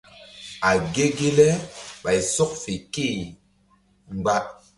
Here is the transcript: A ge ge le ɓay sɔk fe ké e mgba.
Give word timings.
A 0.69 0.71
ge 0.93 1.05
ge 1.17 1.29
le 1.37 1.47
ɓay 2.03 2.19
sɔk 2.33 2.51
fe 2.63 2.73
ké 2.93 3.03
e 3.21 3.25
mgba. 4.17 4.35